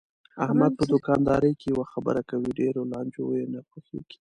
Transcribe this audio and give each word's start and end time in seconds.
احمد 0.45 0.71
په 0.79 0.83
دوکاندارۍ 0.93 1.51
کې 1.59 1.67
یوه 1.73 1.85
خبره 1.93 2.21
کوي، 2.29 2.49
ډېرو 2.59 2.81
لانجې 2.91 3.23
یې 3.37 3.45
نه 3.53 3.59
خوښږي. 3.69 4.17